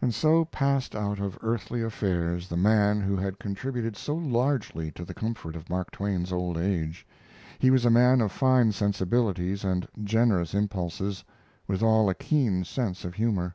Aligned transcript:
And 0.00 0.14
so 0.14 0.46
passed 0.46 0.96
out 0.96 1.18
of 1.20 1.38
earthly 1.42 1.82
affairs 1.82 2.48
the 2.48 2.56
man 2.56 3.02
who 3.02 3.16
had 3.18 3.38
contributed 3.38 3.98
so 3.98 4.14
largely 4.14 4.90
to 4.92 5.04
the 5.04 5.12
comfort 5.12 5.56
of 5.56 5.68
Mark 5.68 5.90
Twain's 5.90 6.32
old 6.32 6.56
age. 6.56 7.06
He 7.58 7.70
was 7.70 7.84
a 7.84 7.90
man 7.90 8.22
of 8.22 8.32
fine 8.32 8.72
sensibilities 8.72 9.62
and 9.62 9.86
generous 10.02 10.54
impulses; 10.54 11.22
withal 11.68 12.08
a 12.08 12.14
keen 12.14 12.64
sense 12.64 13.04
of 13.04 13.12
humor. 13.16 13.54